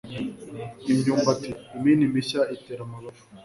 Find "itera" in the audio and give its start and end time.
2.55-2.81